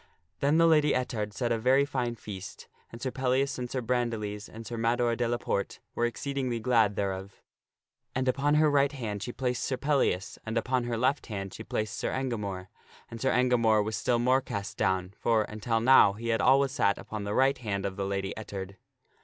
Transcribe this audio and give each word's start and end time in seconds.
Then 0.39 0.57
the 0.57 0.65
Lady 0.65 0.95
Ettard 0.95 1.31
set 1.31 1.51
a 1.51 1.59
very 1.59 1.85
fine 1.85 2.15
feast 2.15 2.67
and 2.91 2.99
Sir 2.99 3.11
Pellias 3.11 3.59
and 3.59 3.69
Sir 3.69 3.81
Bran 3.81 4.09
diles 4.09 4.49
and 4.49 4.65
Sir 4.65 4.75
Mador 4.75 5.15
de 5.15 5.27
la 5.27 5.37
Porte 5.37 5.79
were 5.93 6.07
exceedingly 6.07 6.59
glad 6.59 6.95
thereof. 6.95 7.43
And 8.15 8.27
upon 8.27 8.55
her 8.55 8.71
right 8.71 8.91
hand 8.91 9.21
she 9.21 9.31
placed 9.31 9.63
Sir 9.63 9.77
Pellias, 9.77 10.39
and 10.43 10.57
upon 10.57 10.85
her 10.85 10.97
left 10.97 11.27
hand 11.27 11.53
she 11.53 11.63
placed 11.63 11.95
Sir 11.99 12.09
Engamore. 12.11 12.69
And 13.11 13.21
Sir 13.21 13.31
Engamore 13.31 13.83
was 13.83 13.95
still 13.95 14.17
more 14.17 14.41
cast 14.41 14.75
down, 14.75 15.13
for, 15.19 15.43
until 15.43 15.79
now, 15.79 16.13
he 16.13 16.29
had 16.29 16.41
always 16.41 16.71
sat 16.71 16.97
upon 16.97 17.23
the 17.23 17.35
right 17.35 17.59
hand 17.59 17.85
of 17.85 17.95
the 17.95 18.05
Lady 18.07 18.35
Et 18.35 18.47
tard. 18.47 18.77